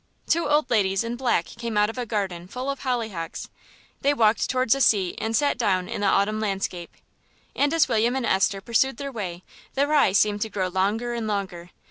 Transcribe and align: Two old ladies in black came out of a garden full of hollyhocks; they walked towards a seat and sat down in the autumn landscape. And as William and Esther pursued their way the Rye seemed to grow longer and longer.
Two 0.25 0.49
old 0.49 0.71
ladies 0.71 1.03
in 1.03 1.15
black 1.15 1.45
came 1.45 1.77
out 1.77 1.87
of 1.87 1.95
a 1.99 2.07
garden 2.07 2.47
full 2.47 2.71
of 2.71 2.79
hollyhocks; 2.79 3.49
they 4.01 4.15
walked 4.15 4.49
towards 4.49 4.73
a 4.73 4.81
seat 4.81 5.13
and 5.21 5.35
sat 5.35 5.59
down 5.59 5.87
in 5.87 6.01
the 6.01 6.07
autumn 6.07 6.39
landscape. 6.39 6.89
And 7.55 7.71
as 7.71 7.87
William 7.87 8.15
and 8.15 8.25
Esther 8.25 8.61
pursued 8.61 8.97
their 8.97 9.11
way 9.11 9.43
the 9.75 9.85
Rye 9.85 10.13
seemed 10.13 10.41
to 10.41 10.49
grow 10.49 10.69
longer 10.69 11.13
and 11.13 11.27
longer. 11.27 11.69